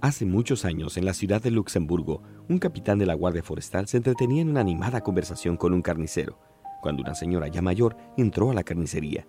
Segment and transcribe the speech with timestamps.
[0.00, 3.96] Hace muchos años, en la ciudad de Luxemburgo, un capitán de la Guardia Forestal se
[3.96, 6.38] entretenía en una animada conversación con un carnicero,
[6.80, 9.26] cuando una señora ya mayor entró a la carnicería.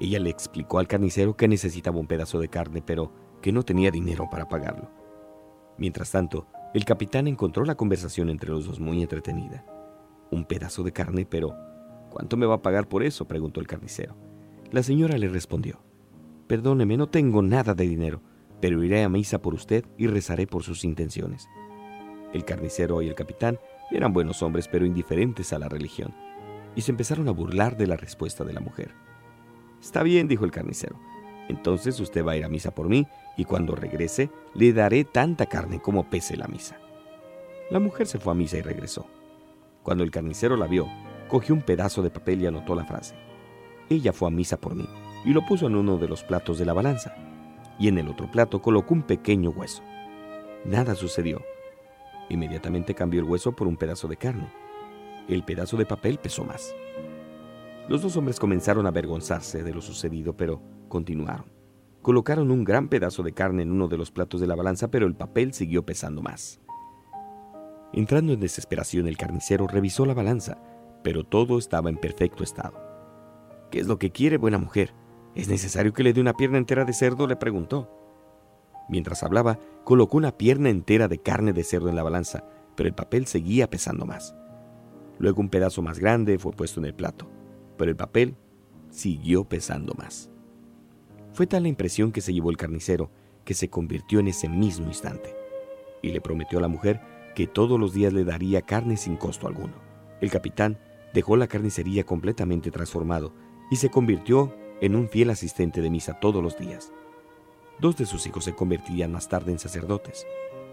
[0.00, 3.90] Ella le explicó al carnicero que necesitaba un pedazo de carne, pero que no tenía
[3.90, 4.90] dinero para pagarlo.
[5.76, 9.66] Mientras tanto, el capitán encontró la conversación entre los dos muy entretenida.
[10.30, 11.54] Un pedazo de carne, pero
[12.08, 13.28] ¿cuánto me va a pagar por eso?
[13.28, 14.16] preguntó el carnicero.
[14.70, 15.82] La señora le respondió,
[16.46, 18.22] Perdóneme, no tengo nada de dinero
[18.62, 21.48] pero iré a misa por usted y rezaré por sus intenciones.
[22.32, 23.58] El carnicero y el capitán
[23.90, 26.14] eran buenos hombres pero indiferentes a la religión,
[26.76, 28.94] y se empezaron a burlar de la respuesta de la mujer.
[29.80, 30.96] Está bien, dijo el carnicero,
[31.48, 33.04] entonces usted va a ir a misa por mí,
[33.36, 36.78] y cuando regrese le daré tanta carne como pese la misa.
[37.68, 39.08] La mujer se fue a misa y regresó.
[39.82, 40.86] Cuando el carnicero la vio,
[41.28, 43.16] cogió un pedazo de papel y anotó la frase.
[43.90, 44.88] Ella fue a misa por mí,
[45.24, 47.31] y lo puso en uno de los platos de la balanza
[47.82, 49.82] y en el otro plato colocó un pequeño hueso.
[50.64, 51.42] Nada sucedió.
[52.28, 54.52] Inmediatamente cambió el hueso por un pedazo de carne.
[55.26, 56.76] El pedazo de papel pesó más.
[57.88, 61.46] Los dos hombres comenzaron a avergonzarse de lo sucedido, pero continuaron.
[62.02, 65.08] Colocaron un gran pedazo de carne en uno de los platos de la balanza, pero
[65.08, 66.60] el papel siguió pesando más.
[67.92, 70.62] Entrando en desesperación, el carnicero revisó la balanza,
[71.02, 72.80] pero todo estaba en perfecto estado.
[73.72, 74.94] ¿Qué es lo que quiere, buena mujer?
[75.34, 77.26] ¿Es necesario que le dé una pierna entera de cerdo?
[77.26, 77.90] le preguntó.
[78.88, 82.44] Mientras hablaba, colocó una pierna entera de carne de cerdo en la balanza,
[82.76, 84.34] pero el papel seguía pesando más.
[85.18, 87.30] Luego un pedazo más grande fue puesto en el plato,
[87.78, 88.36] pero el papel
[88.90, 90.30] siguió pesando más.
[91.32, 93.10] Fue tal la impresión que se llevó el carnicero
[93.44, 95.34] que se convirtió en ese mismo instante,
[96.02, 97.00] y le prometió a la mujer
[97.34, 99.74] que todos los días le daría carne sin costo alguno.
[100.20, 100.78] El capitán
[101.14, 103.32] dejó la carnicería completamente transformado
[103.70, 106.92] y se convirtió en un fiel asistente de misa todos los días.
[107.78, 110.26] Dos de sus hijos se convertirían más tarde en sacerdotes,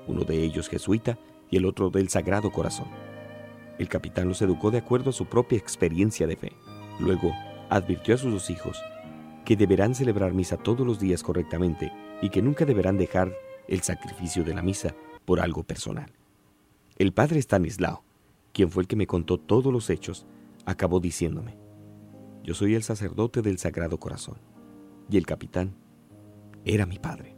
[0.08, 1.20] uno de ellos jesuita
[1.52, 2.88] y el otro del Sagrado Corazón.
[3.78, 6.54] El capitán los educó de acuerdo a su propia experiencia de fe.
[7.00, 7.32] Luego,
[7.70, 8.82] advirtió a sus dos hijos
[9.46, 13.32] que deberán celebrar misa todos los días correctamente y que nunca deberán dejar
[13.68, 16.12] el sacrificio de la misa por algo personal.
[16.98, 18.04] El padre Stanislao,
[18.54, 20.26] quien fue el que me contó todos los hechos,
[20.66, 21.69] acabó diciéndome,
[22.50, 24.40] yo soy el sacerdote del Sagrado Corazón.
[25.08, 25.76] Y el capitán
[26.66, 27.36] era mi padre.